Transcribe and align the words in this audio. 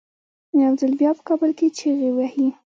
یو 0.63 0.71
ځل 0.81 0.91
بیا 0.99 1.11
په 1.17 1.23
کابل 1.27 1.51
کې 1.57 1.67
چیغې 1.77 2.09
وهي. 2.13 2.47